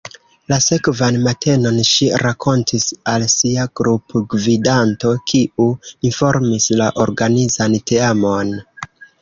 [0.51, 5.69] La sekvan matenon ŝi rakontis al sia grupgvidanto, kiu
[6.13, 8.59] informis la organizan teamon.